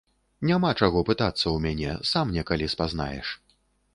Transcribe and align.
Няма 0.51 0.69
чаго 0.79 1.03
пытацца 1.09 1.43
ў 1.43 1.57
мяне, 1.67 1.91
сам 2.11 2.33
некалі 2.39 2.71
спазнаеш. 2.75 3.27